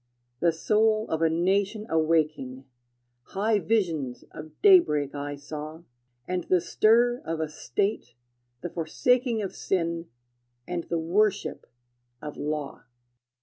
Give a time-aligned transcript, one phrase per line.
[0.39, 2.65] The soul of a nation awaking,
[3.37, 5.83] High visions of daybreak I saw,
[6.27, 8.15] And the stir of a state,
[8.61, 10.07] the forsaking Of sin,
[10.67, 11.67] and the worship
[12.19, 12.85] of law.